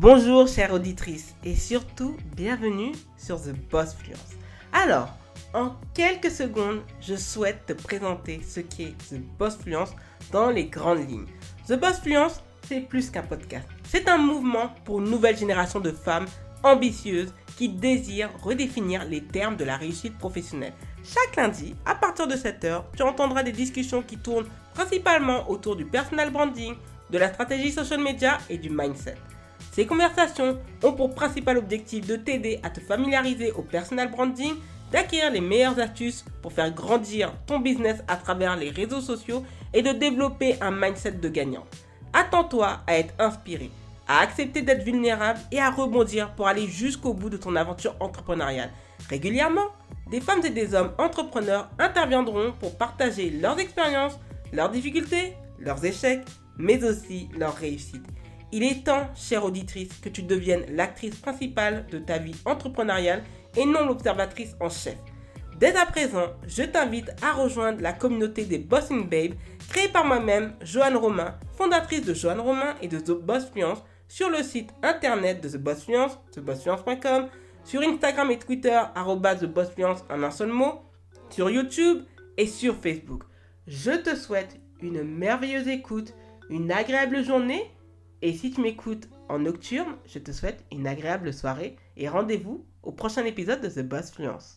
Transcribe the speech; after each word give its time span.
Bonjour 0.00 0.46
chère 0.46 0.72
auditrice 0.74 1.34
et 1.42 1.56
surtout 1.56 2.16
bienvenue 2.36 2.92
sur 3.16 3.42
The 3.42 3.52
Boss 3.68 3.96
Fluence. 3.96 4.36
Alors, 4.72 5.08
en 5.54 5.72
quelques 5.92 6.30
secondes, 6.30 6.82
je 7.00 7.16
souhaite 7.16 7.66
te 7.66 7.72
présenter 7.72 8.40
ce 8.48 8.60
qu'est 8.60 8.94
The 9.10 9.20
Boss 9.36 9.56
Fluence 9.56 9.90
dans 10.30 10.50
les 10.50 10.66
grandes 10.66 11.10
lignes. 11.10 11.26
The 11.66 11.72
Boss 11.72 11.98
Fluence, 11.98 12.40
c'est 12.68 12.82
plus 12.82 13.10
qu'un 13.10 13.24
podcast. 13.24 13.66
C'est 13.88 14.08
un 14.08 14.18
mouvement 14.18 14.72
pour 14.84 15.00
une 15.00 15.10
nouvelle 15.10 15.36
génération 15.36 15.80
de 15.80 15.90
femmes 15.90 16.26
ambitieuses 16.62 17.34
qui 17.56 17.68
désirent 17.68 18.30
redéfinir 18.40 19.04
les 19.04 19.24
termes 19.24 19.56
de 19.56 19.64
la 19.64 19.76
réussite 19.76 20.16
professionnelle. 20.16 20.74
Chaque 21.02 21.34
lundi, 21.34 21.74
à 21.84 21.96
partir 21.96 22.28
de 22.28 22.36
7h, 22.36 22.84
tu 22.96 23.02
entendras 23.02 23.42
des 23.42 23.50
discussions 23.50 24.02
qui 24.02 24.16
tournent 24.16 24.46
principalement 24.74 25.50
autour 25.50 25.74
du 25.74 25.84
personal 25.84 26.30
branding, 26.30 26.76
de 27.10 27.18
la 27.18 27.32
stratégie 27.32 27.72
social 27.72 28.00
media 28.00 28.38
et 28.48 28.58
du 28.58 28.70
mindset. 28.70 29.16
Ces 29.72 29.86
conversations 29.86 30.58
ont 30.82 30.92
pour 30.92 31.14
principal 31.14 31.58
objectif 31.58 32.06
de 32.06 32.16
t'aider 32.16 32.60
à 32.62 32.70
te 32.70 32.80
familiariser 32.80 33.52
au 33.52 33.62
personal 33.62 34.10
branding, 34.10 34.54
d'acquérir 34.90 35.30
les 35.30 35.40
meilleures 35.40 35.78
astuces 35.78 36.24
pour 36.42 36.52
faire 36.52 36.72
grandir 36.72 37.32
ton 37.46 37.58
business 37.60 38.02
à 38.08 38.16
travers 38.16 38.56
les 38.56 38.70
réseaux 38.70 39.00
sociaux 39.00 39.44
et 39.74 39.82
de 39.82 39.92
développer 39.92 40.56
un 40.60 40.70
mindset 40.70 41.12
de 41.12 41.28
gagnant. 41.28 41.64
Attends-toi 42.12 42.80
à 42.86 42.98
être 42.98 43.14
inspiré, 43.18 43.70
à 44.08 44.20
accepter 44.20 44.62
d'être 44.62 44.82
vulnérable 44.82 45.40
et 45.52 45.60
à 45.60 45.70
rebondir 45.70 46.34
pour 46.34 46.48
aller 46.48 46.66
jusqu'au 46.66 47.12
bout 47.12 47.30
de 47.30 47.36
ton 47.36 47.54
aventure 47.54 47.94
entrepreneuriale. 48.00 48.70
Régulièrement, 49.10 49.66
des 50.10 50.20
femmes 50.20 50.44
et 50.44 50.50
des 50.50 50.74
hommes 50.74 50.92
entrepreneurs 50.98 51.68
interviendront 51.78 52.52
pour 52.58 52.76
partager 52.76 53.30
leurs 53.30 53.58
expériences, 53.58 54.18
leurs 54.52 54.70
difficultés, 54.70 55.34
leurs 55.58 55.84
échecs, 55.84 56.24
mais 56.56 56.82
aussi 56.82 57.28
leurs 57.36 57.54
réussites. 57.54 58.06
Il 58.52 58.62
est 58.62 58.84
temps, 58.84 59.08
chère 59.14 59.44
auditrice, 59.44 59.92
que 60.00 60.08
tu 60.08 60.22
deviennes 60.22 60.64
l'actrice 60.70 61.16
principale 61.16 61.86
de 61.90 61.98
ta 61.98 62.18
vie 62.18 62.36
entrepreneuriale 62.44 63.24
et 63.56 63.66
non 63.66 63.86
l'observatrice 63.86 64.56
en 64.60 64.70
chef. 64.70 64.96
Dès 65.58 65.76
à 65.76 65.86
présent, 65.86 66.28
je 66.46 66.62
t'invite 66.62 67.10
à 67.22 67.32
rejoindre 67.32 67.82
la 67.82 67.92
communauté 67.92 68.44
des 68.44 68.58
Bossing 68.58 69.08
Babes, 69.08 69.34
créée 69.68 69.88
par 69.88 70.04
moi-même, 70.04 70.54
Joanne 70.62 70.96
Romain, 70.96 71.34
fondatrice 71.56 72.04
de 72.04 72.14
Joanne 72.14 72.40
Romain 72.40 72.74
et 72.80 72.88
de 72.88 73.00
The 73.00 73.10
Boss 73.10 73.50
Fluence, 73.50 73.82
sur 74.08 74.30
le 74.30 74.42
site 74.42 74.70
internet 74.82 75.42
de 75.42 75.48
The 75.48 75.60
Boss 75.60 75.84
Fluence, 75.84 76.18
thebossfluence.com, 76.32 77.28
sur 77.64 77.82
Instagram 77.82 78.30
et 78.30 78.38
Twitter, 78.38 78.80
TheBossFluence 78.94 80.02
en 80.08 80.22
un 80.22 80.30
seul 80.30 80.48
mot, 80.48 80.80
sur 81.28 81.50
YouTube 81.50 82.04
et 82.38 82.46
sur 82.46 82.74
Facebook. 82.74 83.24
Je 83.66 83.90
te 83.90 84.16
souhaite 84.16 84.58
une 84.80 85.02
merveilleuse 85.02 85.68
écoute, 85.68 86.14
une 86.48 86.72
agréable 86.72 87.22
journée 87.22 87.70
et 88.22 88.32
si 88.32 88.50
tu 88.50 88.60
m'écoutes 88.60 89.08
en 89.28 89.38
nocturne, 89.38 89.96
je 90.06 90.18
te 90.18 90.32
souhaite 90.32 90.64
une 90.72 90.86
agréable 90.86 91.32
soirée 91.32 91.76
et 91.96 92.08
rendez-vous 92.08 92.66
au 92.82 92.92
prochain 92.92 93.24
épisode 93.24 93.60
de 93.60 93.68
The 93.68 93.86
Boss 93.86 94.10
Fluence. 94.10 94.56